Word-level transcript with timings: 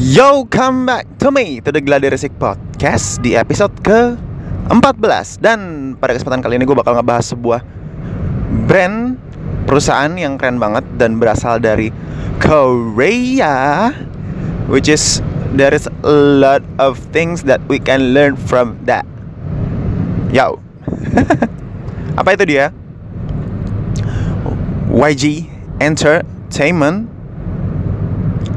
Yo, 0.00 0.48
come 0.48 0.88
back 0.88 1.04
to 1.20 1.28
me. 1.28 1.60
To 1.60 1.68
the 1.68 1.84
Gladiresik 1.84 2.32
Podcast 2.40 3.20
di 3.20 3.36
episode 3.36 3.76
ke-14. 3.84 5.36
Dan 5.36 5.92
pada 6.00 6.16
kesempatan 6.16 6.40
kali 6.40 6.56
ini 6.56 6.64
gue 6.64 6.72
bakal 6.72 6.96
ngebahas 6.96 7.36
sebuah 7.36 7.60
brand 8.64 9.20
perusahaan 9.68 10.08
yang 10.16 10.40
keren 10.40 10.56
banget 10.56 10.80
dan 10.96 11.20
berasal 11.20 11.60
dari 11.60 11.92
Korea 12.40 13.92
Which 14.72 14.88
is, 14.88 15.20
there 15.52 15.76
is 15.76 15.84
a 15.84 16.16
lot 16.40 16.64
of 16.80 16.96
things 17.12 17.44
that 17.44 17.60
we 17.68 17.76
can 17.76 18.16
learn 18.16 18.40
from 18.40 18.80
that. 18.88 19.04
Yo. 20.32 20.56
Apa 22.20 22.32
itu 22.32 22.48
dia? 22.48 22.72
YG 24.88 25.52
Entertainment. 25.84 27.12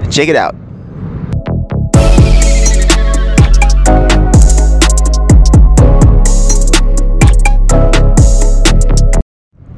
Check 0.08 0.32
it 0.32 0.40
out 0.40 0.56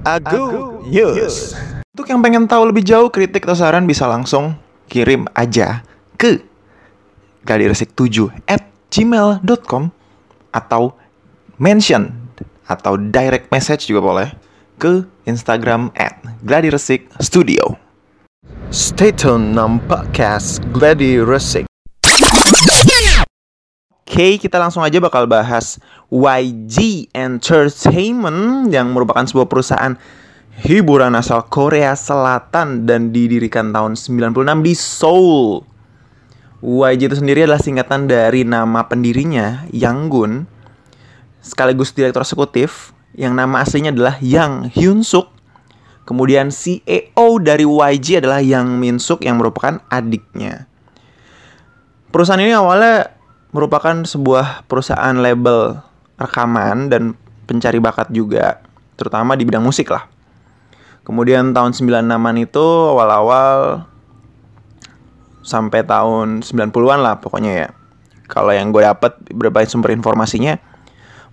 Agu 0.08 0.80
News. 0.88 1.52
Untuk 1.92 2.08
yang 2.08 2.24
pengen 2.24 2.48
tahu 2.48 2.72
lebih 2.72 2.80
jauh 2.80 3.12
kritik 3.12 3.44
atau 3.44 3.60
saran 3.60 3.84
bisa 3.84 4.08
langsung 4.08 4.56
kirim 4.88 5.28
aja 5.36 5.84
ke 6.16 6.40
gladiresik7 7.44 8.32
at 8.48 8.64
gmail.com 8.88 9.92
atau 10.56 10.96
mention 11.60 12.32
atau 12.72 12.96
direct 12.96 13.52
message 13.52 13.92
juga 13.92 14.00
boleh 14.00 14.30
ke 14.80 15.04
Instagram 15.28 15.92
at 16.00 16.16
gladiresik 16.40 17.12
studio. 17.20 17.76
Stay 18.72 19.12
tune 19.12 19.52
nam 19.52 19.84
podcast 19.92 20.64
Gladiresik. 20.72 21.68
Oke, 24.08 24.40
kita 24.40 24.56
langsung 24.56 24.88
aja 24.88 25.04
bakal 25.04 25.28
bahas 25.28 25.84
YG 26.08 27.12
Entertainment 27.12 28.72
yang 28.72 28.96
merupakan 28.96 29.28
sebuah 29.28 29.52
perusahaan 29.52 30.00
hiburan 30.64 31.12
asal 31.12 31.44
Korea 31.52 31.92
Selatan 31.92 32.88
dan 32.88 33.12
didirikan 33.12 33.76
tahun 33.76 34.00
96 34.00 34.64
di 34.64 34.74
Seoul. 34.80 35.60
YG 36.64 37.12
itu 37.12 37.20
sendiri 37.20 37.44
adalah 37.44 37.60
singkatan 37.60 38.08
dari 38.08 38.48
nama 38.48 38.88
pendirinya, 38.88 39.68
Yanggun, 39.76 40.48
sekaligus 41.44 41.92
direktur 41.92 42.24
eksekutif 42.24 42.96
yang 43.12 43.36
nama 43.36 43.60
aslinya 43.60 43.92
adalah 43.92 44.16
Yang 44.24 44.72
Hyun 44.72 45.04
Suk. 45.04 45.36
Kemudian 46.08 46.48
CEO 46.48 47.44
dari 47.44 47.68
YG 47.68 48.24
adalah 48.24 48.40
Yang 48.40 48.68
Min 48.72 49.04
Suk 49.04 49.20
yang 49.20 49.36
merupakan 49.36 49.84
adiknya. 49.92 50.64
Perusahaan 52.08 52.40
ini 52.40 52.56
awalnya 52.56 53.17
merupakan 53.52 54.04
sebuah 54.04 54.68
perusahaan 54.68 55.16
label 55.16 55.80
rekaman 56.20 56.92
dan 56.92 57.16
pencari 57.48 57.80
bakat 57.80 58.12
juga, 58.12 58.60
terutama 59.00 59.38
di 59.40 59.48
bidang 59.48 59.64
musik 59.64 59.88
lah. 59.94 60.06
Kemudian 61.08 61.56
tahun 61.56 61.72
96-an 61.72 62.36
itu 62.44 62.66
awal-awal 62.92 63.88
sampai 65.40 65.88
tahun 65.88 66.44
90-an 66.44 67.00
lah 67.00 67.16
pokoknya 67.24 67.52
ya. 67.56 67.70
Kalau 68.28 68.52
yang 68.52 68.76
gue 68.76 68.84
dapet 68.84 69.16
beberapa 69.32 69.64
sumber 69.64 69.96
informasinya, 69.96 70.60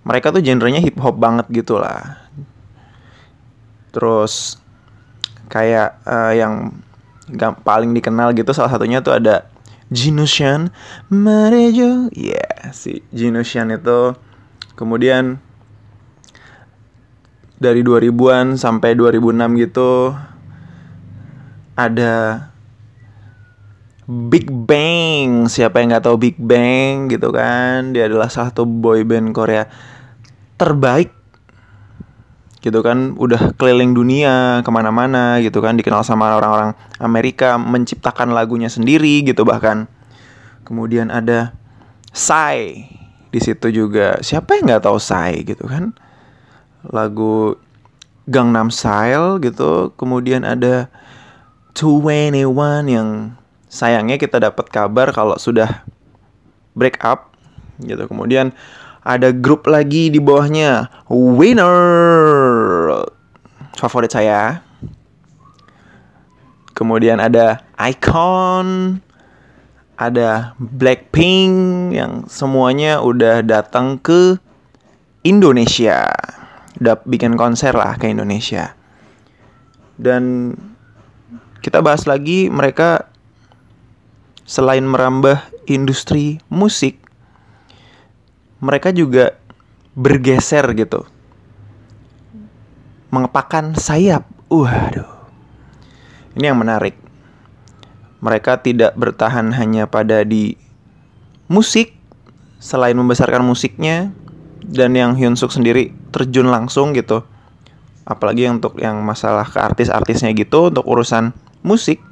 mereka 0.07 0.31
tuh 0.31 0.39
genrenya 0.39 0.79
hip 0.79 0.95
hop 1.03 1.19
banget 1.19 1.43
gitu 1.51 1.75
lah. 1.75 2.23
Terus 3.91 4.55
kayak 5.51 5.99
uh, 6.07 6.31
yang 6.31 6.71
paling 7.67 7.91
dikenal 7.91 8.31
gitu 8.37 8.55
salah 8.55 8.71
satunya 8.71 9.03
tuh 9.03 9.19
ada 9.19 9.49
Jinushan 9.93 10.73
Marejo. 11.11 12.09
Ya 12.13 12.37
yeah, 12.37 12.73
si 12.73 13.05
Jinushan 13.13 13.73
itu. 13.73 14.17
Kemudian 14.75 15.39
Dari 17.55 17.81
2000-an 17.87 18.59
sampai 18.59 18.99
2006 18.99 19.63
gitu 19.63 20.11
Ada 21.79 22.13
Big 24.05 24.45
Bang. 24.53 25.49
Siapa 25.49 25.81
yang 25.81 25.97
gak 25.97 26.05
tahu 26.05 26.17
Big 26.21 26.37
Bang 26.37 27.09
gitu 27.09 27.33
kan? 27.33 27.89
Dia 27.89 28.05
adalah 28.05 28.29
salah 28.29 28.53
satu 28.53 28.69
boy 28.69 29.01
band 29.01 29.33
Korea 29.33 29.65
Terbaik 30.61 31.24
gitu 32.65 32.81
kan 32.81 33.13
udah 33.13 33.53
keliling 33.61 33.93
dunia 33.93 34.65
ke 34.65 34.69
mana-mana 34.73 35.37
gitu 35.37 35.61
kan 35.61 35.77
dikenal 35.77 36.01
sama 36.01 36.33
orang-orang 36.33 36.73
Amerika 36.97 37.61
menciptakan 37.61 38.33
lagunya 38.33 38.73
sendiri 38.73 39.21
gitu 39.21 39.45
bahkan. 39.45 39.85
Kemudian 40.65 41.13
ada 41.13 41.53
Psy 42.09 42.89
di 43.29 43.37
situ 43.37 43.69
juga. 43.69 44.17
Siapa 44.25 44.57
yang 44.57 44.65
nggak 44.65 44.89
tahu 44.89 44.97
Psy 44.97 45.45
gitu 45.45 45.69
kan? 45.69 45.93
Lagu 46.89 47.61
Gangnam 48.25 48.73
Style 48.73 49.37
gitu. 49.45 49.93
Kemudian 49.93 50.41
ada 50.41 50.89
21 51.77 52.49
yang 52.89 53.37
sayangnya 53.69 54.17
kita 54.17 54.41
dapat 54.41 54.73
kabar 54.73 55.13
kalau 55.13 55.37
sudah 55.37 55.85
break 56.73 56.97
up 57.05 57.29
gitu. 57.77 58.09
Kemudian 58.09 58.57
ada 59.05 59.29
grup 59.29 59.69
lagi 59.69 60.09
di 60.09 60.17
bawahnya 60.17 60.89
Winner 61.13 61.77
favorit 63.77 64.11
saya. 64.11 64.63
Kemudian 66.75 67.23
ada 67.23 67.63
Icon 67.79 68.99
ada 69.95 70.51
Blackpink 70.59 71.53
yang 71.95 72.27
semuanya 72.27 72.99
udah 72.99 73.39
datang 73.39 73.95
ke 73.99 74.35
Indonesia. 75.23 76.11
Udah 76.79 76.99
bikin 77.07 77.39
konser 77.39 77.71
lah 77.71 77.95
ke 77.95 78.11
Indonesia. 78.11 78.75
Dan 79.95 80.51
kita 81.63 81.79
bahas 81.79 82.03
lagi 82.03 82.51
mereka 82.51 83.07
selain 84.43 84.83
merambah 84.85 85.41
industri 85.65 86.37
musik 86.51 87.01
mereka 88.61 88.93
juga 88.93 89.33
bergeser 89.95 90.65
gitu. 90.75 91.07
Mengepakkan 93.15 93.71
sayap. 93.79 94.27
Waduh. 94.51 95.07
Ini 96.35 96.51
yang 96.51 96.59
menarik. 96.59 96.99
Mereka 98.19 98.59
tidak 98.59 98.91
bertahan 98.99 99.55
hanya 99.55 99.87
pada 99.87 100.27
di 100.27 100.59
musik 101.47 101.95
selain 102.59 102.99
membesarkan 102.99 103.39
musiknya 103.47 104.11
dan 104.67 104.91
yang 104.99 105.15
Hyunsuk 105.15 105.55
sendiri 105.55 105.95
terjun 106.11 106.51
langsung 106.51 106.91
gitu. 106.91 107.23
Apalagi 108.03 108.51
untuk 108.51 108.75
yang 108.83 108.99
masalah 108.99 109.47
ke 109.47 109.63
artis-artisnya 109.63 110.35
gitu 110.35 110.67
untuk 110.67 110.83
urusan 110.83 111.31
musik 111.63 112.03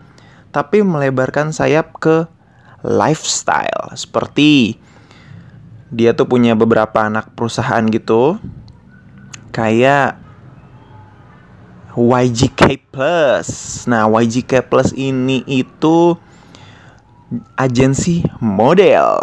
tapi 0.53 0.85
melebarkan 0.85 1.49
sayap 1.49 1.97
ke 1.97 2.29
lifestyle 2.85 3.93
seperti 3.97 4.77
dia 5.89 6.13
tuh 6.13 6.29
punya 6.29 6.53
beberapa 6.53 7.05
anak 7.05 7.33
perusahaan 7.37 7.81
gitu 7.89 8.37
kayak 9.49 10.22
YGK 11.93 12.89
Plus. 12.89 13.49
Nah, 13.85 14.09
YGK 14.09 14.65
Plus 14.65 14.89
ini 14.97 15.45
itu 15.45 16.17
agensi 17.53 18.25
model. 18.41 19.21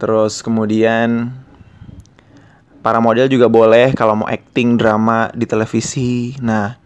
Terus 0.00 0.40
kemudian 0.40 1.32
para 2.80 3.00
model 3.00 3.28
juga 3.28 3.48
boleh 3.48 3.92
kalau 3.92 4.24
mau 4.24 4.28
acting 4.28 4.80
drama 4.80 5.28
di 5.36 5.44
televisi. 5.44 6.36
Nah, 6.40 6.76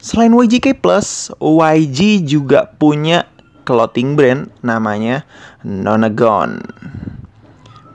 selain 0.00 0.32
YGK 0.32 0.80
Plus, 0.80 1.28
YG 1.40 2.24
juga 2.24 2.68
punya 2.68 3.28
clothing 3.64 4.12
brand 4.16 4.52
namanya 4.60 5.24
Nonagon 5.64 6.60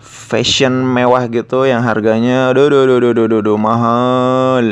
fashion 0.02 0.86
mewah 0.86 1.26
gitu 1.30 1.66
yang 1.66 1.82
harganya 1.82 2.54
aduh 2.54 2.70
aduh 2.70 2.86
aduh 2.86 2.98
aduh 3.02 3.26
aduh, 3.26 3.40
aduh 3.42 3.58
mahal 3.58 4.66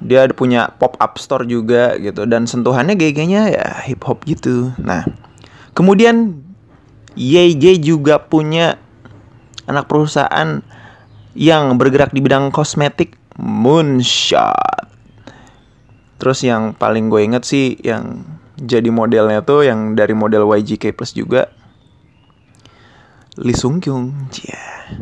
dia 0.00 0.24
punya 0.32 0.72
pop 0.80 0.96
up 0.96 1.20
store 1.20 1.44
juga 1.44 1.96
gitu 2.00 2.24
dan 2.24 2.48
sentuhannya 2.48 2.96
GG-nya 2.96 3.42
ya 3.52 3.66
hip 3.84 4.00
hop 4.04 4.24
gitu 4.24 4.72
nah 4.80 5.04
kemudian 5.76 6.40
YG 7.14 7.84
juga 7.84 8.22
punya 8.22 8.80
anak 9.68 9.86
perusahaan 9.86 10.64
yang 11.36 11.76
bergerak 11.76 12.10
di 12.10 12.24
bidang 12.24 12.50
kosmetik 12.50 13.16
Moonshot 13.40 14.88
terus 16.20 16.44
yang 16.44 16.76
paling 16.76 17.08
gue 17.08 17.20
inget 17.24 17.44
sih 17.44 17.76
yang 17.80 18.24
jadi 18.60 18.92
modelnya 18.92 19.40
tuh 19.40 19.64
yang 19.64 19.96
dari 19.96 20.12
model 20.12 20.44
YGK 20.44 20.92
Plus 20.92 21.16
juga 21.16 21.48
Lee 23.40 23.56
Sung 23.56 23.80
Kyung, 23.80 24.28
yeah. 24.44 25.00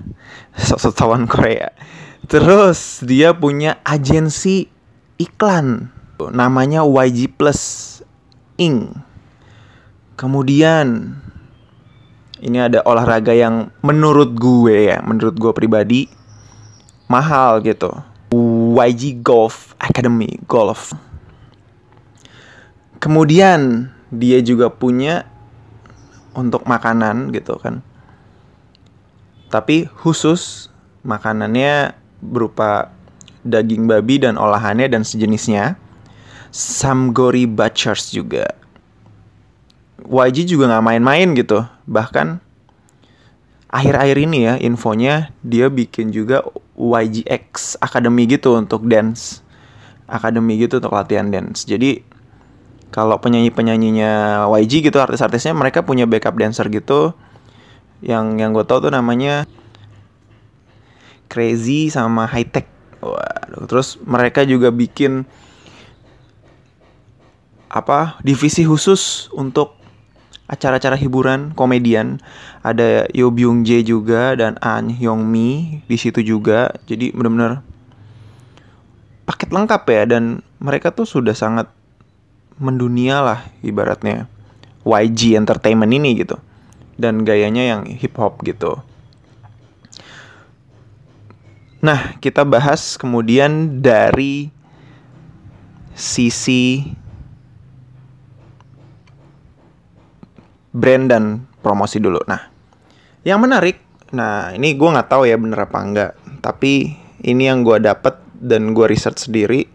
sok 0.55 0.95
tawan 0.95 1.27
Korea. 1.27 1.75
Terus 2.31 3.03
dia 3.03 3.35
punya 3.35 3.83
agensi 3.83 4.71
iklan, 5.19 5.91
namanya 6.31 6.87
YG 6.87 7.31
Plus 7.35 8.01
Ing. 8.57 8.95
Kemudian 10.19 11.15
ini 12.39 12.59
ada 12.59 12.83
olahraga 12.87 13.35
yang 13.35 13.71
menurut 13.83 14.35
gue 14.39 14.95
ya, 14.95 15.03
menurut 15.03 15.35
gue 15.35 15.53
pribadi 15.55 16.01
mahal 17.11 17.63
gitu. 17.63 17.91
YG 18.79 19.19
Golf 19.23 19.75
Academy 19.83 20.39
Golf. 20.47 20.95
Kemudian 22.99 23.91
dia 24.11 24.43
juga 24.43 24.71
punya 24.71 25.27
untuk 26.35 26.67
makanan 26.67 27.31
gitu 27.35 27.59
kan. 27.59 27.83
Tapi 29.49 29.89
khusus 29.89 30.69
makanannya 31.07 31.97
berupa 32.21 32.93
daging 33.49 33.89
babi 33.89 34.21
dan 34.21 34.37
olahannya 34.37 34.87
dan 34.93 35.03
sejenisnya. 35.03 35.81
Samgori 36.53 37.45
Butchers 37.45 38.13
juga. 38.13 38.49
YG 40.09 40.49
juga 40.49 40.73
nggak 40.73 40.85
main-main 40.85 41.29
gitu. 41.37 41.65
Bahkan 41.85 42.41
akhir-akhir 43.69 44.17
ini 44.17 44.39
ya 44.49 44.55
infonya 44.57 45.29
dia 45.45 45.69
bikin 45.69 46.09
juga 46.09 46.41
YGX 46.77 47.77
Academy 47.85 48.25
gitu 48.25 48.57
untuk 48.57 48.89
dance. 48.89 49.45
Academy 50.09 50.57
gitu 50.57 50.81
untuk 50.81 50.97
latihan 50.97 51.29
dance. 51.29 51.69
Jadi 51.69 52.01
kalau 52.89 53.21
penyanyi-penyanyinya 53.21 54.45
YG 54.49 54.89
gitu 54.89 54.97
artis-artisnya 54.97 55.53
mereka 55.53 55.85
punya 55.85 56.09
backup 56.09 56.41
dancer 56.41 56.73
gitu 56.73 57.13
yang 58.01 58.39
yang 58.41 58.57
gue 58.57 58.65
tau 58.65 58.81
tuh 58.81 58.89
namanya 58.95 59.45
Crazy 61.29 61.93
sama 61.93 62.25
High 62.25 62.49
Tech. 62.49 62.67
Waduh, 62.99 63.65
terus 63.71 63.95
mereka 64.03 64.43
juga 64.43 64.75
bikin 64.75 65.23
apa 67.69 68.17
divisi 68.25 68.65
khusus 68.65 69.29
untuk 69.37 69.79
acara-acara 70.49 70.97
hiburan 70.97 71.53
komedian. 71.53 72.19
Ada 72.65 73.07
Yo 73.13 73.31
Byung 73.31 73.63
Jae 73.63 73.85
juga 73.85 74.35
dan 74.35 74.57
An 74.65 74.91
Hyung 74.91 75.29
Mi 75.29 75.81
di 75.87 75.97
situ 76.01 76.25
juga. 76.25 76.75
Jadi 76.89 77.13
benar-benar 77.15 77.63
paket 79.29 79.53
lengkap 79.53 79.83
ya 79.87 80.03
dan 80.09 80.41
mereka 80.59 80.91
tuh 80.91 81.05
sudah 81.05 81.37
sangat 81.37 81.69
mendunia 82.59 83.23
lah 83.23 83.41
ibaratnya. 83.63 84.27
YG 84.89 85.37
Entertainment 85.37 85.93
ini 85.93 86.17
gitu. 86.19 86.41
Dan 86.99 87.23
gayanya 87.23 87.63
yang 87.63 87.87
hip 87.87 88.19
hop 88.19 88.43
gitu. 88.43 88.81
Nah, 91.79 92.19
kita 92.19 92.43
bahas 92.43 92.99
kemudian 92.99 93.79
dari 93.79 94.51
sisi 95.95 96.83
brand 100.75 101.07
dan 101.07 101.25
promosi 101.63 102.03
dulu. 102.03 102.19
Nah, 102.27 102.51
yang 103.23 103.39
menarik, 103.39 103.79
nah 104.11 104.51
ini 104.51 104.75
gue 104.75 104.89
nggak 104.91 105.07
tahu 105.07 105.31
ya 105.31 105.39
bener 105.39 105.59
apa 105.71 105.79
enggak, 105.79 106.13
tapi 106.43 106.99
ini 107.23 107.47
yang 107.47 107.63
gue 107.63 107.79
dapet 107.79 108.19
dan 108.39 108.75
gue 108.75 108.87
research 108.87 109.31
sendiri 109.31 109.67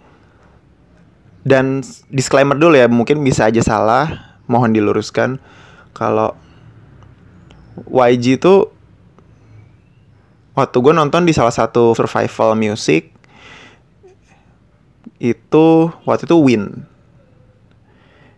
dan 1.47 1.83
disclaimer 2.11 2.55
dulu 2.55 2.75
ya, 2.75 2.91
mungkin 2.91 3.23
bisa 3.23 3.47
aja 3.47 3.59
salah, 3.63 4.39
mohon 4.47 4.75
diluruskan. 4.75 5.39
Kalau 5.91 6.35
YG 7.87 8.43
itu 8.43 8.72
waktu 10.53 10.77
gue 10.77 10.93
nonton 10.93 11.25
di 11.25 11.33
salah 11.33 11.53
satu 11.53 11.97
survival 11.97 12.53
music 12.53 13.13
itu 15.23 15.89
waktu 16.03 16.27
itu 16.27 16.37
Win. 16.37 16.63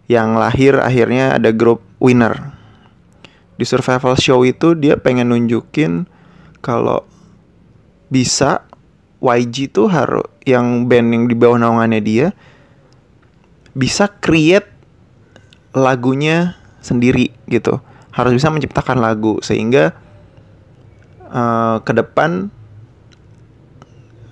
Yang 0.06 0.30
lahir 0.38 0.74
akhirnya 0.78 1.36
ada 1.36 1.50
grup 1.50 1.82
Winner. 1.98 2.54
Di 3.58 3.66
survival 3.66 4.20
show 4.20 4.46
itu 4.46 4.78
dia 4.78 5.00
pengen 5.00 5.34
nunjukin 5.34 6.06
kalau 6.62 7.02
bisa 8.14 8.62
YG 9.18 9.74
tuh 9.74 9.90
harus 9.90 10.28
yang 10.46 10.86
band 10.86 11.10
yang 11.10 11.24
di 11.26 11.34
bawah 11.34 11.58
naungannya 11.58 12.02
dia 12.06 12.28
bisa 13.74 14.06
create 14.22 14.70
lagunya 15.74 16.54
sendiri 16.86 17.34
gitu. 17.50 17.82
Harus 18.14 18.38
bisa 18.38 18.54
menciptakan 18.54 19.02
lagu 19.02 19.42
sehingga 19.42 20.05
uh, 21.36 21.84
ke 21.84 21.92
depan 21.92 22.48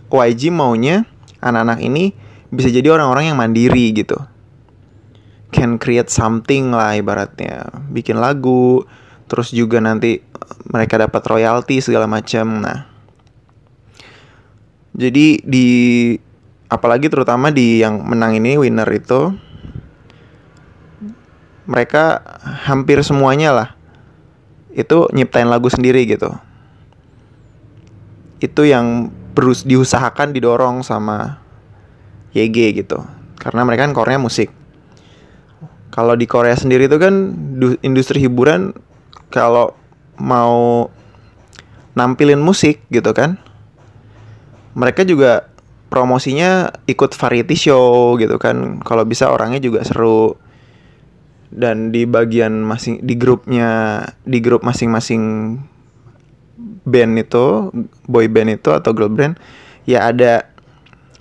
YG 0.08 0.54
maunya 0.54 1.04
anak-anak 1.44 1.84
ini 1.84 2.16
bisa 2.54 2.72
jadi 2.72 2.96
orang-orang 2.96 3.34
yang 3.34 3.38
mandiri 3.38 3.92
gitu. 3.92 4.16
Can 5.52 5.78
create 5.78 6.10
something 6.10 6.72
lah 6.72 6.96
ibaratnya. 6.96 7.68
Bikin 7.92 8.18
lagu 8.18 8.88
terus 9.28 9.52
juga 9.52 9.84
nanti 9.84 10.24
mereka 10.70 11.02
dapat 11.02 11.22
royalti 11.28 11.84
segala 11.84 12.08
macam. 12.08 12.62
Nah 12.64 12.88
jadi 14.94 15.42
di 15.42 15.68
apalagi 16.70 17.10
terutama 17.10 17.50
di 17.50 17.82
yang 17.82 18.06
menang 18.06 18.38
ini 18.38 18.62
winner 18.62 18.86
itu 18.94 19.34
mereka 21.66 22.22
hampir 22.66 23.02
semuanya 23.02 23.50
lah 23.54 23.70
itu 24.74 25.10
nyiptain 25.14 25.50
lagu 25.50 25.70
sendiri 25.70 26.06
gitu 26.06 26.34
itu 28.44 28.68
yang 28.68 29.08
terus 29.32 29.64
diusahakan 29.64 30.36
didorong 30.36 30.84
sama 30.84 31.40
YG 32.36 32.76
gitu. 32.76 33.00
Karena 33.40 33.64
mereka 33.64 33.88
kan 33.88 33.96
core 33.96 34.20
musik. 34.20 34.52
Kalau 35.96 36.20
di 36.20 36.28
Korea 36.28 36.58
sendiri 36.60 36.92
itu 36.92 37.00
kan 37.00 37.32
industri 37.86 38.20
hiburan 38.20 38.76
kalau 39.32 39.72
mau 40.20 40.92
nampilin 41.96 42.42
musik 42.42 42.82
gitu 42.90 43.14
kan 43.14 43.38
mereka 44.74 45.06
juga 45.06 45.54
promosinya 45.94 46.74
ikut 46.90 47.14
variety 47.14 47.54
show 47.54 48.18
gitu 48.18 48.42
kan. 48.42 48.82
Kalau 48.82 49.06
bisa 49.06 49.30
orangnya 49.30 49.62
juga 49.62 49.86
seru. 49.86 50.36
Dan 51.54 51.94
di 51.94 52.10
bagian 52.10 52.66
masing 52.66 53.06
di 53.06 53.14
grupnya 53.14 54.02
di 54.26 54.42
grup 54.42 54.66
masing-masing 54.66 55.22
band 56.84 57.16
itu 57.20 57.72
boy 58.08 58.28
band 58.28 58.60
itu 58.60 58.70
atau 58.72 58.92
girl 58.92 59.12
band 59.12 59.40
ya 59.88 60.12
ada 60.12 60.48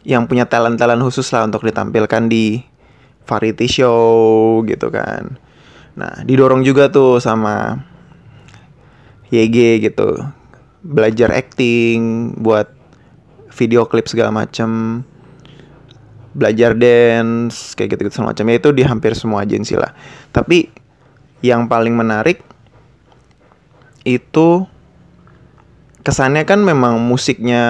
yang 0.03 0.27
punya 0.27 0.47
talent 0.47 0.79
talent 0.79 1.03
khusus 1.03 1.31
lah 1.31 1.47
untuk 1.47 1.63
ditampilkan 1.63 2.27
di 2.27 2.63
variety 3.23 3.71
show 3.71 4.61
gitu 4.67 4.91
kan. 4.91 5.39
Nah 5.95 6.27
didorong 6.27 6.67
juga 6.67 6.91
tuh 6.91 7.23
sama 7.23 7.87
YG 9.31 9.87
gitu. 9.87 10.19
Belajar 10.83 11.31
acting 11.31 12.35
buat 12.43 12.67
video 13.55 13.87
klip 13.87 14.11
segala 14.11 14.35
macem. 14.35 15.03
Belajar 16.35 16.75
dance 16.75 17.79
kayak 17.79 17.95
gitu-gitu 17.95 18.19
semacamnya 18.19 18.59
itu 18.59 18.75
di 18.75 18.83
hampir 18.83 19.15
semua 19.15 19.47
agensi 19.47 19.79
lah. 19.79 19.95
Tapi 20.35 20.67
yang 21.45 21.71
paling 21.71 21.95
menarik 21.95 22.43
itu 24.03 24.67
kesannya 26.03 26.43
kan 26.43 26.63
memang 26.63 26.99
musiknya 26.99 27.65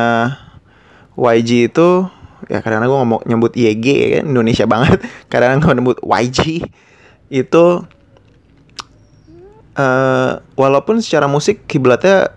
YG 1.16 1.68
itu 1.72 2.08
ya 2.50 2.58
kadang-kadang 2.58 2.90
gue 2.90 3.00
ngomong 3.04 3.20
nyebut 3.28 3.52
YG 3.54 3.86
ya 3.86 4.08
kan 4.18 4.24
Indonesia 4.32 4.66
banget. 4.66 4.98
Kadang-kadang 5.30 5.60
gue 5.62 5.74
nyebut 5.78 5.98
YG 6.02 6.40
itu 7.32 7.64
uh, 9.76 10.30
walaupun 10.56 11.00
secara 11.00 11.28
musik 11.28 11.64
kiblatnya 11.68 12.32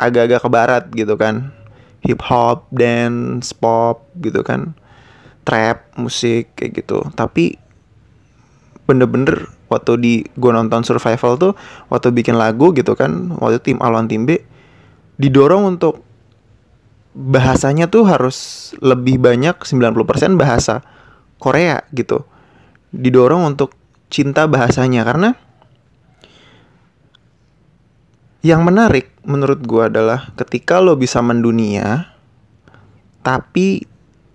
agak-agak 0.00 0.40
ke 0.42 0.48
barat 0.50 0.84
gitu 0.92 1.14
kan. 1.16 1.52
Hip 2.06 2.22
hop, 2.22 2.70
dance, 2.70 3.50
pop 3.50 4.06
gitu 4.22 4.46
kan, 4.46 4.78
trap, 5.42 5.90
musik 5.98 6.54
kayak 6.54 6.84
gitu. 6.84 7.02
Tapi 7.18 7.58
bener-bener 8.86 9.50
waktu 9.66 9.92
di 9.98 10.14
gue 10.38 10.52
nonton 10.54 10.86
survival 10.86 11.34
tuh 11.34 11.52
waktu 11.90 12.14
bikin 12.14 12.38
lagu 12.38 12.70
gitu 12.70 12.94
kan 12.94 13.34
waktu 13.42 13.58
tim 13.58 13.82
Alon 13.82 14.06
tim 14.06 14.22
B 14.22 14.38
didorong 15.16 15.76
untuk 15.76 16.04
bahasanya 17.16 17.88
tuh 17.88 18.04
harus 18.04 18.70
lebih 18.84 19.16
banyak 19.16 19.56
90% 19.56 20.36
bahasa 20.36 20.84
Korea 21.40 21.80
gitu. 21.96 22.24
Didorong 22.92 23.56
untuk 23.56 23.72
cinta 24.12 24.44
bahasanya 24.44 25.02
karena 25.02 25.30
yang 28.46 28.62
menarik 28.62 29.10
menurut 29.26 29.58
gue 29.66 29.82
adalah 29.90 30.30
ketika 30.38 30.78
lo 30.78 30.94
bisa 30.94 31.18
mendunia, 31.18 32.14
tapi 33.26 33.82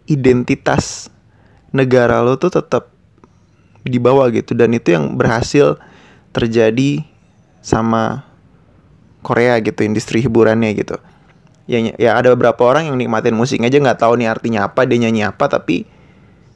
identitas 0.04 1.08
negara 1.72 2.20
lo 2.20 2.36
tuh 2.36 2.52
tetap 2.52 2.92
di 3.88 3.96
bawah 4.02 4.28
gitu. 4.36 4.52
Dan 4.52 4.76
itu 4.76 4.92
yang 4.92 5.16
berhasil 5.16 5.80
terjadi 6.36 7.08
sama 7.64 8.31
Korea 9.22 9.58
gitu 9.62 9.86
industri 9.86 10.22
hiburannya 10.22 10.74
gitu. 10.74 10.98
Ya 11.70 11.78
ya 11.96 12.18
ada 12.18 12.34
beberapa 12.34 12.66
orang 12.68 12.90
yang 12.90 12.98
nikmatin 12.98 13.38
musik 13.38 13.62
aja 13.62 13.78
nggak 13.78 14.01
tahu 14.01 14.18
nih 14.18 14.28
artinya 14.28 14.68
apa 14.68 14.84
dia 14.90 14.98
nyanyi 14.98 15.24
apa 15.30 15.46
tapi 15.48 15.86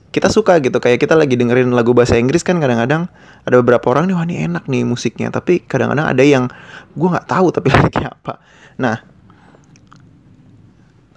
kita 0.10 0.34
suka 0.34 0.58
gitu. 0.60 0.82
Kayak 0.82 1.06
kita 1.06 1.14
lagi 1.14 1.38
dengerin 1.38 1.72
lagu 1.72 1.94
bahasa 1.94 2.18
Inggris 2.18 2.42
kan 2.42 2.58
kadang-kadang 2.58 3.08
ada 3.46 3.56
beberapa 3.62 3.86
orang 3.94 4.10
nih 4.10 4.16
wah 4.18 4.26
ini 4.26 4.36
enak 4.50 4.66
nih 4.66 4.84
musiknya 4.84 5.30
tapi 5.30 5.62
kadang-kadang 5.64 6.10
ada 6.10 6.24
yang 6.26 6.50
gue 6.98 7.08
nggak 7.08 7.30
tahu 7.30 7.54
tapi 7.54 7.68
liriknya 7.76 8.18
apa. 8.18 8.42
Nah 8.82 8.98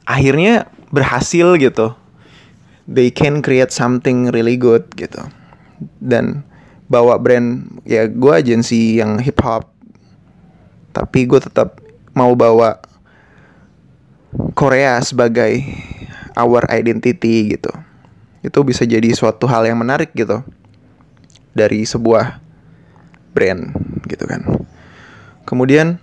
akhirnya 0.05 0.69
berhasil 0.93 1.57
gitu. 1.57 1.97
They 2.88 3.12
can 3.12 3.45
create 3.45 3.73
something 3.73 4.33
really 4.33 4.57
good 4.57 4.88
gitu. 4.97 5.21
Dan 6.00 6.45
bawa 6.88 7.21
brand 7.21 7.69
ya 7.85 8.09
gue 8.09 8.33
agensi 8.33 8.97
yang 8.97 9.21
hip 9.21 9.40
hop 9.45 9.77
tapi 10.99 11.31
gue 11.31 11.38
tetap 11.38 11.78
mau 12.11 12.35
bawa 12.35 12.83
Korea 14.59 14.99
sebagai 14.99 15.62
our 16.35 16.67
identity 16.75 17.55
gitu 17.55 17.71
itu 18.43 18.59
bisa 18.67 18.83
jadi 18.83 19.07
suatu 19.14 19.47
hal 19.47 19.67
yang 19.71 19.78
menarik 19.78 20.11
gitu 20.14 20.43
dari 21.55 21.83
sebuah 21.87 22.38
brand 23.35 23.75
gitu 24.07 24.25
kan. 24.26 24.43
Kemudian 25.47 25.99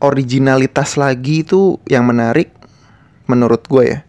originalitas 0.00 1.00
lagi 1.00 1.44
itu 1.44 1.80
yang 1.88 2.04
menarik 2.04 2.52
menurut 3.28 3.64
gue 3.68 3.84
ya. 3.84 4.00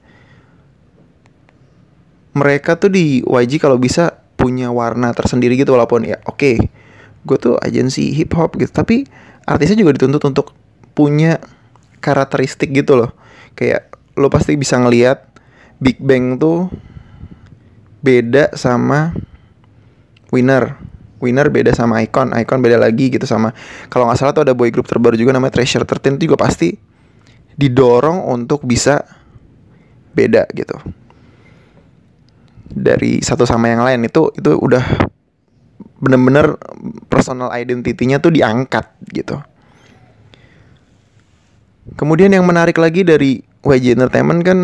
Mereka 2.38 2.78
tuh 2.78 2.94
di 2.94 3.26
YG 3.26 3.58
kalau 3.58 3.82
bisa 3.82 4.22
punya 4.38 4.70
warna 4.70 5.10
tersendiri 5.18 5.58
gitu 5.58 5.74
walaupun 5.74 6.06
ya 6.06 6.22
oke 6.30 6.38
okay, 6.38 6.56
gue 7.28 7.38
tuh 7.38 7.56
agensi 7.60 8.16
hip 8.16 8.32
hop 8.40 8.56
gitu 8.56 8.72
tapi 8.72 9.04
artisnya 9.44 9.84
juga 9.84 10.00
dituntut 10.00 10.24
untuk 10.24 10.56
punya 10.96 11.44
karakteristik 12.00 12.72
gitu 12.72 12.96
loh 12.96 13.12
kayak 13.54 13.92
lo 14.18 14.32
pasti 14.32 14.58
bisa 14.58 14.80
ngelihat 14.80 15.28
Big 15.78 16.02
Bang 16.02 16.42
tuh 16.42 16.74
beda 18.02 18.54
sama 18.58 19.14
Winner. 20.34 20.80
Winner 21.18 21.50
beda 21.50 21.74
sama 21.74 21.98
Icon, 22.06 22.30
Icon 22.34 22.62
beda 22.62 22.78
lagi 22.78 23.10
gitu 23.10 23.26
sama 23.26 23.50
kalau 23.90 24.06
nggak 24.06 24.22
salah 24.22 24.34
tuh 24.38 24.46
ada 24.46 24.54
boy 24.54 24.70
group 24.70 24.86
terbaru 24.86 25.18
juga 25.18 25.34
namanya 25.34 25.58
Treasure 25.58 25.82
13 25.82 26.22
itu 26.22 26.30
juga 26.30 26.38
pasti 26.38 26.78
didorong 27.58 28.22
untuk 28.30 28.62
bisa 28.62 29.02
beda 30.14 30.46
gitu. 30.54 30.78
Dari 32.70 33.26
satu 33.26 33.50
sama 33.50 33.74
yang 33.74 33.82
lain 33.82 34.06
itu 34.06 34.30
itu 34.38 34.52
udah 34.54 35.07
bener-bener 35.98 36.58
personal 37.10 37.50
identity-nya 37.50 38.22
tuh 38.22 38.34
diangkat 38.34 38.86
gitu. 39.10 39.42
Kemudian 41.98 42.30
yang 42.36 42.46
menarik 42.46 42.78
lagi 42.78 43.02
dari 43.02 43.42
YG 43.64 43.98
Entertainment 43.98 44.42
kan 44.44 44.60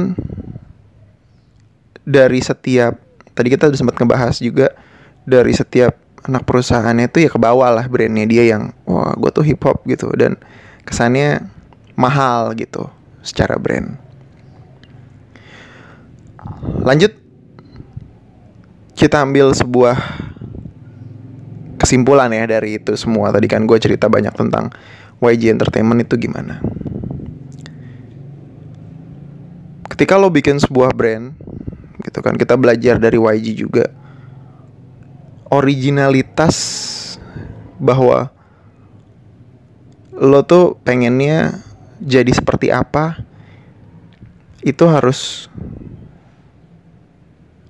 dari 2.03 2.43
setiap 2.43 2.99
tadi 3.33 3.47
kita 3.49 3.71
udah 3.71 3.79
sempat 3.79 3.95
ngebahas 3.97 4.35
juga 4.43 4.75
dari 5.23 5.55
setiap 5.55 5.95
anak 6.23 6.43
perusahaannya 6.47 7.07
itu 7.11 7.27
ya 7.27 7.29
ke 7.31 7.39
bawah 7.39 7.71
lah 7.71 7.85
brandnya 7.87 8.27
dia 8.27 8.43
yang 8.55 8.75
wah 8.87 9.15
gue 9.15 9.31
tuh 9.31 9.43
hip 9.43 9.59
hop 9.63 9.83
gitu 9.87 10.11
dan 10.15 10.39
kesannya 10.83 11.47
mahal 11.95 12.51
gitu 12.55 12.91
secara 13.23 13.55
brand. 13.55 13.95
Lanjut 16.83 17.15
kita 18.93 19.23
ambil 19.23 19.55
sebuah 19.55 19.95
kesimpulan 21.83 22.31
ya 22.31 22.47
dari 22.47 22.79
itu 22.79 22.95
semua. 22.95 23.35
Tadi 23.35 23.51
kan 23.51 23.67
gue 23.67 23.75
cerita 23.75 24.07
banyak 24.07 24.31
tentang 24.33 24.71
YG 25.19 25.51
Entertainment 25.51 26.07
itu 26.07 26.15
gimana. 26.15 26.63
ketika 29.93 30.17
lo 30.17 30.33
bikin 30.33 30.57
sebuah 30.57 30.89
brand 30.91 31.37
gitu 32.01 32.19
kan 32.25 32.33
kita 32.33 32.57
belajar 32.57 32.97
dari 32.97 33.21
YG 33.21 33.55
juga 33.55 33.93
originalitas 35.53 36.57
bahwa 37.77 38.33
lo 40.17 40.41
tuh 40.41 40.81
pengennya 40.81 41.61
jadi 42.01 42.33
seperti 42.33 42.73
apa 42.73 43.21
itu 44.65 44.81
harus 44.89 45.47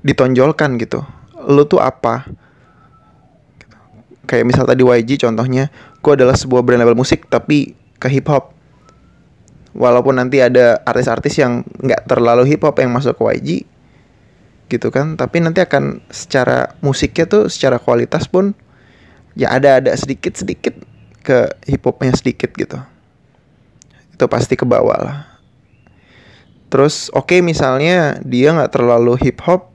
ditonjolkan 0.01 0.79
gitu. 0.79 1.05
Lo 1.43 1.67
tuh 1.67 1.83
apa 1.83 2.25
kayak 4.23 4.47
misal 4.47 4.63
tadi 4.63 4.83
YG 4.83 5.19
contohnya 5.19 5.67
gue 5.99 6.11
adalah 6.15 6.35
sebuah 6.35 6.63
brand 6.63 6.79
label 6.79 6.95
musik 6.95 7.27
tapi 7.27 7.75
ke 7.99 8.07
hip 8.07 8.27
hop 8.31 8.55
walaupun 9.75 10.21
nanti 10.21 10.39
ada 10.39 10.79
artis-artis 10.85 11.39
yang 11.41 11.65
nggak 11.81 12.07
terlalu 12.07 12.47
hip 12.47 12.63
hop 12.63 12.79
yang 12.79 12.93
masuk 12.93 13.17
ke 13.19 13.23
YG 13.23 13.49
gitu 14.71 14.89
kan 14.89 15.19
tapi 15.19 15.43
nanti 15.43 15.59
akan 15.59 16.01
secara 16.07 16.73
musiknya 16.79 17.27
tuh 17.27 17.51
secara 17.51 17.77
kualitas 17.77 18.25
pun 18.25 18.55
ya 19.35 19.51
ada 19.53 19.81
ada 19.81 19.91
sedikit 19.93 20.33
sedikit 20.37 20.73
ke 21.23 21.51
hip 21.69 21.83
hopnya 21.87 22.11
sedikit 22.13 22.51
gitu. 22.51 22.77
Itu 24.11 24.27
pasti 24.27 24.59
ke 24.59 24.67
bawah 24.67 24.99
lah. 24.99 25.17
Terus 26.67 27.13
oke 27.13 27.37
okay, 27.37 27.39
misalnya 27.39 28.17
dia 28.25 28.51
nggak 28.51 28.73
terlalu 28.75 29.15
hip 29.21 29.39
hop 29.45 29.73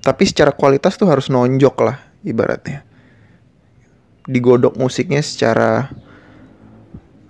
tapi 0.00 0.24
secara 0.24 0.50
kualitas 0.50 0.96
tuh 0.96 1.06
harus 1.06 1.28
nonjok 1.28 1.76
lah 1.84 1.96
ibaratnya 2.24 2.89
digodok 4.28 4.76
musiknya 4.76 5.22
secara 5.24 5.92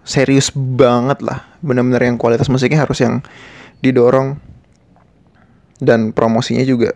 serius 0.03 0.51
banget 0.55 1.23
lah. 1.23 1.47
Bener-bener 1.63 2.11
yang 2.11 2.17
kualitas 2.19 2.51
musiknya 2.51 2.83
harus 2.83 2.99
yang 2.99 3.23
didorong. 3.85 4.41
Dan 5.81 6.13
promosinya 6.13 6.61
juga 6.67 6.93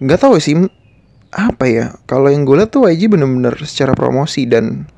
nggak 0.00 0.20
tahu 0.20 0.36
sih 0.40 0.56
apa 1.32 1.64
ya 1.68 1.92
kalau 2.08 2.32
yang 2.32 2.48
gue 2.48 2.56
lihat 2.56 2.72
tuh 2.72 2.88
YG 2.88 3.12
bener-bener 3.12 3.52
secara 3.68 3.92
promosi 3.92 4.48
dan 4.48 4.88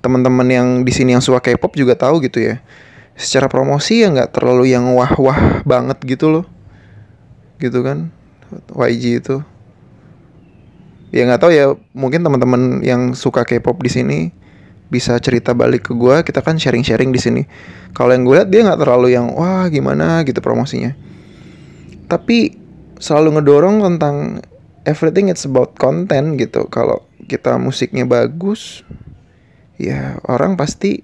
teman-teman 0.00 0.48
yang 0.48 0.68
di 0.84 0.92
sini 0.92 1.12
yang 1.12 1.24
suka 1.24 1.40
K-pop 1.40 1.76
juga 1.76 1.96
tahu 1.96 2.20
gitu 2.24 2.44
ya. 2.44 2.60
Secara 3.16 3.48
promosi 3.48 4.04
ya 4.04 4.12
nggak 4.12 4.36
terlalu 4.36 4.76
yang 4.76 4.84
wah-wah 4.92 5.64
banget 5.64 5.96
gitu 6.04 6.28
loh. 6.28 6.44
Gitu 7.56 7.80
kan 7.80 8.12
YG 8.76 9.24
itu 9.24 9.40
ya 11.16 11.24
nggak 11.24 11.40
tahu 11.40 11.52
ya. 11.52 11.72
Mungkin 11.96 12.20
teman-teman 12.20 12.84
yang 12.84 13.16
suka 13.16 13.48
K-pop 13.48 13.80
di 13.80 13.88
sini 13.88 14.18
bisa 14.86 15.18
cerita 15.18 15.50
balik 15.50 15.90
ke 15.90 15.92
gue 15.98 16.22
kita 16.22 16.44
kan 16.44 16.60
sharing 16.60 16.84
sharing 16.84 17.10
di 17.10 17.18
sini. 17.18 17.42
Kalau 17.96 18.12
yang 18.12 18.28
gue 18.28 18.36
lihat 18.36 18.48
dia 18.52 18.60
nggak 18.62 18.80
terlalu 18.84 19.16
yang 19.16 19.32
wah 19.32 19.66
gimana? 19.72 20.20
gitu 20.28 20.38
promosinya. 20.44 20.92
Tapi 22.06 22.54
selalu 23.00 23.40
ngedorong 23.40 23.82
tentang 23.82 24.44
everything 24.86 25.32
it's 25.32 25.48
about 25.48 25.74
content 25.80 26.38
gitu. 26.38 26.68
Kalau 26.68 27.02
kita 27.26 27.56
musiknya 27.58 28.06
bagus 28.06 28.86
ya 29.80 30.20
orang 30.28 30.54
pasti 30.54 31.00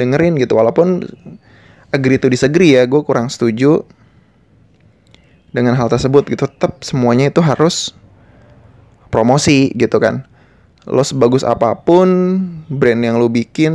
dengerin 0.00 0.40
gitu. 0.40 0.58
Walaupun 0.58 1.04
agree 1.94 2.18
to 2.18 2.26
disagree 2.26 2.74
ya 2.74 2.88
gue 2.88 3.00
kurang 3.06 3.30
setuju 3.30 3.86
dengan 5.54 5.78
hal 5.78 5.86
tersebut 5.86 6.26
gitu. 6.26 6.50
Tetap 6.50 6.82
semuanya 6.82 7.30
itu 7.30 7.38
harus 7.44 7.94
promosi 9.16 9.72
gitu 9.72 9.96
kan. 9.96 10.28
Lo 10.84 11.00
sebagus 11.00 11.40
apa 11.40 11.72
pun 11.80 12.36
brand 12.68 13.00
yang 13.00 13.16
lo 13.16 13.32
bikin 13.32 13.72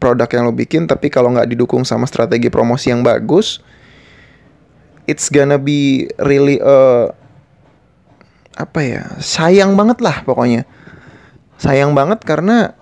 produk 0.00 0.26
yang 0.32 0.48
lo 0.48 0.56
bikin 0.56 0.88
tapi 0.88 1.12
kalau 1.12 1.36
nggak 1.36 1.52
didukung 1.52 1.84
sama 1.84 2.08
strategi 2.08 2.48
promosi 2.48 2.88
yang 2.88 3.04
bagus 3.04 3.60
it's 5.10 5.26
gonna 5.26 5.58
be 5.58 6.06
really 6.22 6.62
uh, 6.62 7.10
apa 8.54 8.80
ya 8.80 9.02
sayang 9.18 9.74
banget 9.74 9.98
lah 9.98 10.22
pokoknya. 10.22 10.62
Sayang 11.58 11.92
banget 11.92 12.22
karena 12.22 12.72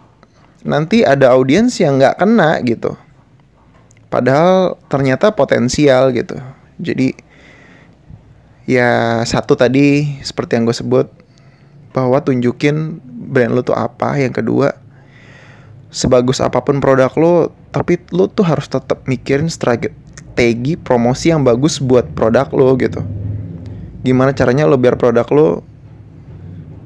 nanti 0.62 1.02
ada 1.02 1.33
audiens 1.33 1.73
yang 1.81 1.97
nggak 1.97 2.21
kena 2.21 2.61
gitu. 2.62 2.95
Padahal 4.12 4.76
ternyata 4.93 5.33
potensial 5.33 6.12
gitu. 6.12 6.37
Jadi 6.78 7.17
ya 8.69 9.23
satu 9.25 9.57
tadi 9.57 10.21
seperti 10.21 10.61
yang 10.61 10.69
gue 10.69 10.76
sebut 10.76 11.09
bahwa 11.92 12.21
tunjukin 12.21 13.00
brand 13.04 13.52
lo 13.52 13.61
tuh 13.61 13.76
apa 13.76 14.16
yang 14.16 14.33
kedua 14.33 14.73
sebagus 15.88 16.45
apa 16.45 16.61
pun 16.61 16.80
produk 16.80 17.12
lo 17.16 17.52
tapi 17.73 18.00
lo 18.12 18.28
tuh 18.28 18.45
harus 18.45 18.68
tetap 18.68 19.04
mikirin 19.09 19.49
strategi 19.49 20.76
promosi 20.76 21.33
yang 21.33 21.45
bagus 21.45 21.80
buat 21.80 22.12
produk 22.12 22.49
lo 22.52 22.76
gitu. 22.80 23.00
Gimana 24.04 24.33
caranya 24.33 24.68
lo 24.68 24.80
biar 24.80 24.97
produk 24.97 25.26
lo 25.33 25.49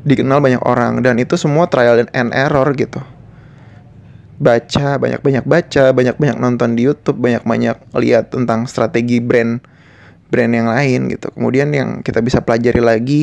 dikenal 0.03 0.43
banyak 0.43 0.63
orang 0.67 0.99
dan 1.03 1.19
itu 1.23 1.39
semua 1.39 1.71
trial 1.71 2.07
and 2.11 2.31
error 2.35 2.67
gitu. 2.75 2.99
Baca 4.43 4.99
banyak-banyak 4.99 5.47
baca 5.47 5.95
banyak-banyak 5.95 6.39
nonton 6.43 6.75
di 6.75 6.91
YouTube 6.91 7.23
banyak-banyak 7.23 7.79
lihat 7.95 8.35
tentang 8.35 8.67
strategi 8.67 9.23
brand 9.23 9.63
brand 10.35 10.51
yang 10.51 10.67
lain 10.67 11.11
gitu. 11.11 11.31
Kemudian 11.31 11.71
yang 11.71 12.03
kita 12.03 12.19
bisa 12.19 12.43
pelajari 12.43 12.83
lagi 12.83 13.23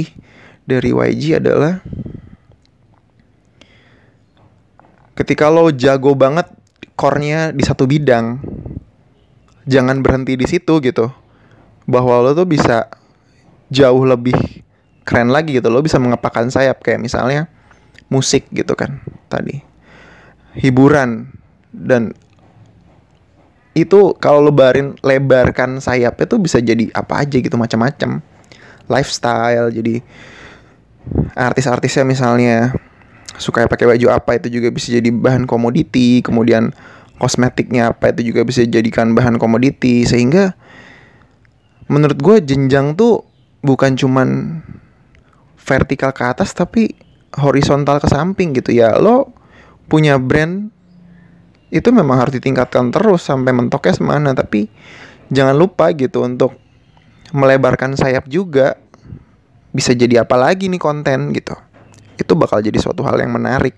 dari 0.69 0.93
YG 0.93 1.41
adalah 1.41 1.81
ketika 5.17 5.49
lo 5.49 5.73
jago 5.73 6.13
banget 6.13 6.45
core-nya 6.93 7.49
di 7.49 7.65
satu 7.65 7.89
bidang 7.89 8.39
jangan 9.69 10.01
berhenti 10.01 10.33
di 10.33 10.49
situ 10.49 10.81
gitu. 10.81 11.13
Bahwa 11.85 12.21
lo 12.25 12.33
tuh 12.33 12.49
bisa 12.49 12.89
jauh 13.69 14.01
lebih 14.05 14.35
keren 15.05 15.29
lagi 15.29 15.57
gitu. 15.61 15.69
Lo 15.69 15.85
bisa 15.85 16.01
mengepakkan 16.01 16.49
sayap 16.49 16.81
kayak 16.81 17.01
misalnya 17.01 17.45
musik 18.09 18.49
gitu 18.49 18.73
kan 18.73 19.01
tadi. 19.29 19.61
Hiburan. 20.57 21.29
Dan 21.69 22.17
itu 23.77 24.17
kalau 24.17 24.41
lebarin 24.41 24.97
lebarkan 25.05 25.77
sayap 25.77 26.17
itu 26.17 26.35
bisa 26.41 26.57
jadi 26.57 26.89
apa 26.97 27.21
aja 27.21 27.37
gitu 27.37 27.53
macam-macam. 27.53 28.25
Lifestyle 28.89 29.69
jadi 29.69 30.01
artis-artisnya 31.33 32.05
misalnya 32.05 32.75
suka 33.39 33.65
pakai 33.65 33.95
baju 33.95 34.07
apa 34.11 34.35
itu 34.41 34.59
juga 34.59 34.73
bisa 34.73 34.91
jadi 34.91 35.09
bahan 35.09 35.47
komoditi 35.47 36.19
kemudian 36.19 36.75
kosmetiknya 37.19 37.91
apa 37.95 38.15
itu 38.15 38.31
juga 38.33 38.47
bisa 38.47 38.63
dijadikan 38.63 39.15
bahan 39.15 39.39
komoditi 39.39 40.07
sehingga 40.07 40.55
menurut 41.89 42.19
gue 42.21 42.37
jenjang 42.45 42.95
tuh 42.95 43.27
bukan 43.59 43.99
cuman 43.99 44.59
vertikal 45.59 46.15
ke 46.15 46.23
atas 46.23 46.55
tapi 46.55 46.95
horizontal 47.35 48.01
ke 48.01 48.07
samping 48.09 48.55
gitu 48.55 48.73
ya. 48.73 48.95
Lo 48.97 49.35
punya 49.91 50.17
brand 50.17 50.71
itu 51.69 51.93
memang 51.93 52.17
harus 52.17 52.33
ditingkatkan 52.41 52.89
terus 52.89 53.21
sampai 53.21 53.53
mentoknya 53.53 53.93
semana 53.93 54.33
tapi 54.33 54.65
jangan 55.29 55.53
lupa 55.53 55.93
gitu 55.93 56.25
untuk 56.25 56.57
melebarkan 57.29 57.93
sayap 57.93 58.25
juga 58.25 58.81
bisa 59.69 59.93
jadi 59.93 60.25
apa 60.25 60.35
lagi 60.35 60.67
nih 60.67 60.81
konten 60.81 61.33
gitu. 61.33 61.53
Itu 62.19 62.35
bakal 62.35 62.65
jadi 62.65 62.77
suatu 62.81 63.05
hal 63.05 63.21
yang 63.21 63.33
menarik. 63.33 63.77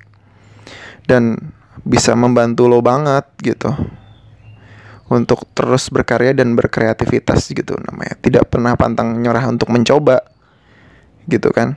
Dan 1.05 1.37
bisa 1.83 2.13
membantu 2.13 2.69
lo 2.69 2.79
banget 2.79 3.25
gitu. 3.41 3.71
Untuk 5.11 5.43
terus 5.51 5.91
berkarya 5.91 6.31
dan 6.31 6.55
berkreativitas 6.55 7.51
gitu 7.51 7.75
namanya. 7.75 8.15
Tidak 8.19 8.47
pernah 8.47 8.79
pantang 8.79 9.19
nyerah 9.19 9.43
untuk 9.51 9.67
mencoba 9.67 10.23
gitu 11.27 11.51
kan. 11.51 11.75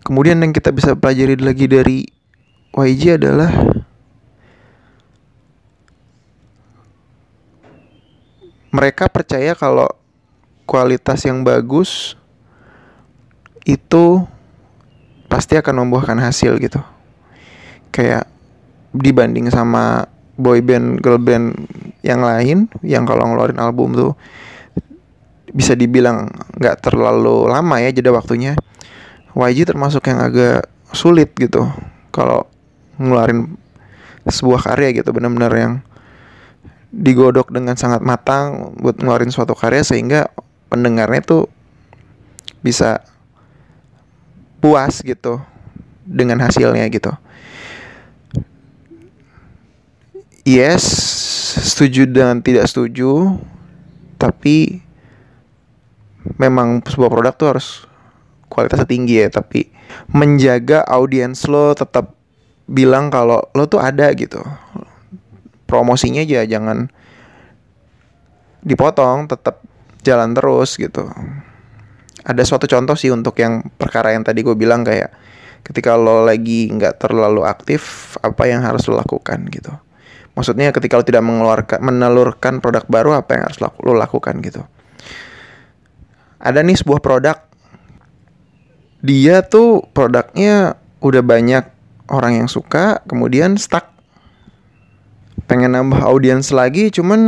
Kemudian 0.00 0.38
yang 0.40 0.54
kita 0.54 0.70
bisa 0.70 0.94
pelajari 0.94 1.36
lagi 1.36 1.66
dari 1.66 1.98
YG 2.76 3.18
adalah 3.18 3.50
mereka 8.70 9.08
percaya 9.08 9.56
kalau 9.56 9.88
kualitas 10.68 11.24
yang 11.24 11.40
bagus 11.40 12.14
itu 13.66 14.22
pasti 15.26 15.58
akan 15.58 15.84
membuahkan 15.84 16.22
hasil 16.22 16.56
gitu. 16.62 16.78
Kayak 17.90 18.30
dibanding 18.94 19.50
sama 19.50 20.06
boy 20.38 20.62
band 20.62 21.02
girl 21.02 21.18
band 21.18 21.68
yang 22.04 22.22
lain 22.22 22.70
yang 22.84 23.04
kalau 23.08 23.26
ngeluarin 23.26 23.58
album 23.58 23.92
tuh 23.96 24.12
bisa 25.56 25.72
dibilang 25.72 26.28
nggak 26.60 26.84
terlalu 26.84 27.48
lama 27.48 27.76
ya 27.80 27.88
jeda 27.88 28.12
waktunya 28.12 28.52
YG 29.32 29.68
termasuk 29.68 30.04
yang 30.08 30.20
agak 30.20 30.68
sulit 30.92 31.32
gitu 31.36 31.64
kalau 32.12 32.44
ngeluarin 33.00 33.56
sebuah 34.28 34.72
karya 34.72 35.00
gitu 35.00 35.12
benar-benar 35.12 35.52
yang 35.56 35.72
digodok 36.92 37.52
dengan 37.52 37.76
sangat 37.76 38.00
matang 38.00 38.76
buat 38.80 38.96
ngeluarin 39.00 39.32
suatu 39.32 39.52
karya 39.52 39.84
sehingga 39.84 40.32
pendengarnya 40.72 41.20
tuh 41.24 41.42
bisa 42.64 43.04
puas 44.60 45.02
gitu 45.04 45.40
dengan 46.06 46.40
hasilnya 46.40 46.86
gitu. 46.88 47.12
Yes 50.46 50.84
setuju 51.56 52.06
dan 52.06 52.38
tidak 52.44 52.70
setuju 52.70 53.40
tapi 54.16 54.80
memang 56.38 56.82
sebuah 56.86 57.10
produk 57.10 57.34
tuh 57.34 57.48
harus 57.50 57.68
kualitasnya 58.46 58.86
tinggi 58.86 59.26
ya 59.26 59.28
tapi 59.28 59.68
menjaga 60.10 60.86
audiens 60.86 61.42
lo 61.50 61.74
tetap 61.74 62.14
bilang 62.66 63.10
kalau 63.10 63.42
lo 63.54 63.66
tuh 63.66 63.82
ada 63.82 64.10
gitu. 64.14 64.38
Promosinya 65.66 66.22
aja 66.22 66.46
jangan 66.46 66.86
dipotong 68.62 69.26
tetap 69.26 69.62
jalan 70.06 70.34
terus 70.34 70.78
gitu 70.78 71.10
ada 72.26 72.42
suatu 72.42 72.66
contoh 72.66 72.98
sih 72.98 73.14
untuk 73.14 73.38
yang 73.38 73.62
perkara 73.78 74.10
yang 74.10 74.26
tadi 74.26 74.42
gue 74.42 74.58
bilang 74.58 74.82
kayak 74.82 75.14
ketika 75.62 75.94
lo 75.94 76.26
lagi 76.26 76.68
nggak 76.74 76.98
terlalu 76.98 77.46
aktif 77.46 78.14
apa 78.22 78.50
yang 78.50 78.66
harus 78.66 78.86
lo 78.90 78.98
lakukan 78.98 79.46
gitu 79.50 79.70
Maksudnya 80.36 80.68
ketika 80.68 81.00
lo 81.00 81.04
tidak 81.08 81.24
mengeluarkan 81.24 81.80
menelurkan 81.80 82.60
produk 82.60 82.84
baru 82.84 83.16
apa 83.16 83.40
yang 83.40 83.42
harus 83.48 83.56
lo 83.56 83.96
lakukan 83.96 84.36
gitu. 84.44 84.60
Ada 86.36 86.60
nih 86.60 86.76
sebuah 86.76 87.00
produk 87.00 87.40
dia 89.00 89.40
tuh 89.40 89.88
produknya 89.96 90.76
udah 91.00 91.24
banyak 91.24 91.64
orang 92.12 92.44
yang 92.44 92.48
suka, 92.52 93.00
kemudian 93.08 93.56
stuck. 93.56 93.88
Pengen 95.48 95.72
nambah 95.72 96.04
audiens 96.04 96.52
lagi 96.52 96.92
cuman 96.92 97.20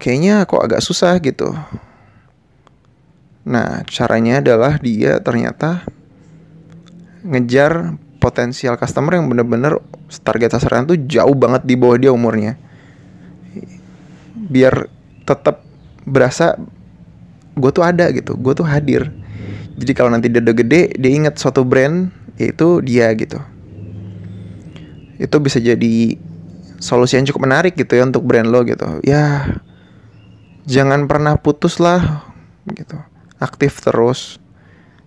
kayaknya 0.00 0.48
kok 0.48 0.64
agak 0.64 0.80
susah 0.80 1.20
gitu. 1.20 1.52
Nah, 3.44 3.84
caranya 3.84 4.40
adalah 4.40 4.80
dia 4.80 5.20
ternyata 5.20 5.84
ngejar 7.24 7.96
potensial 8.16 8.80
customer 8.80 9.20
yang 9.20 9.28
bener-bener 9.28 9.84
target 10.24 10.56
sasaran 10.56 10.88
tuh 10.88 10.96
jauh 11.04 11.36
banget 11.36 11.68
di 11.68 11.76
bawah 11.76 12.00
dia 12.00 12.08
umurnya. 12.08 12.56
Biar 14.48 14.88
tetap 15.28 15.60
berasa 16.08 16.56
gue 17.52 17.70
tuh 17.72 17.84
ada 17.84 18.08
gitu. 18.16 18.32
Gue 18.40 18.56
tuh 18.56 18.64
hadir. 18.64 19.12
Jadi 19.76 19.92
kalau 19.92 20.08
nanti 20.08 20.32
dia 20.32 20.40
udah 20.40 20.56
gede 20.56 20.96
dia 20.96 21.12
inget 21.12 21.36
suatu 21.36 21.68
brand 21.68 22.08
yaitu 22.40 22.80
dia 22.80 23.12
gitu. 23.12 23.36
Itu 25.20 25.36
bisa 25.36 25.60
jadi 25.60 26.16
solusi 26.80 27.20
yang 27.20 27.28
cukup 27.28 27.44
menarik 27.44 27.76
gitu 27.76 27.92
ya 27.92 28.08
untuk 28.08 28.24
brand 28.24 28.48
lo 28.48 28.64
gitu. 28.64 29.04
Ya 29.04 29.52
jangan 30.64 31.04
pernah 31.04 31.36
putus 31.36 31.76
lah 31.76 32.24
gitu 32.72 32.96
aktif 33.44 33.84
terus. 33.84 34.40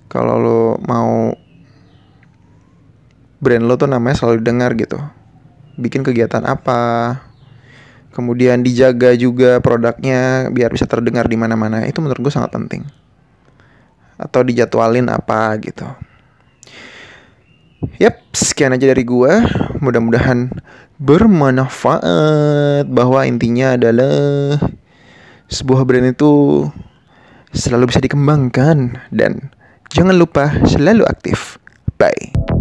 Kalau 0.08 0.38
lo 0.38 0.62
mau 0.86 1.34
brand 3.42 3.66
lo 3.66 3.76
tuh 3.76 3.90
namanya 3.90 4.22
selalu 4.22 4.46
dengar 4.46 4.78
gitu. 4.78 5.02
Bikin 5.78 6.06
kegiatan 6.06 6.46
apa. 6.46 7.20
Kemudian 8.16 8.66
dijaga 8.66 9.14
juga 9.14 9.62
produknya 9.62 10.50
biar 10.50 10.74
bisa 10.74 10.90
terdengar 10.90 11.30
di 11.30 11.38
mana-mana. 11.38 11.86
Itu 11.86 12.02
menurut 12.02 12.30
gue 12.30 12.34
sangat 12.34 12.54
penting. 12.56 12.82
Atau 14.18 14.42
dijadwalin 14.42 15.06
apa 15.14 15.54
gitu. 15.62 15.86
Yap, 18.02 18.18
sekian 18.34 18.74
aja 18.74 18.90
dari 18.90 19.06
gue. 19.06 19.34
Mudah-mudahan 19.78 20.50
bermanfaat. 20.98 22.90
Bahwa 22.90 23.22
intinya 23.30 23.78
adalah 23.78 24.58
sebuah 25.46 25.86
brand 25.86 26.10
itu 26.10 26.66
selalu 27.54 27.92
bisa 27.92 28.00
dikembangkan 28.04 28.98
dan 29.14 29.54
jangan 29.94 30.16
lupa 30.18 30.52
selalu 30.68 31.08
aktif. 31.08 31.62
Bye. 31.98 32.57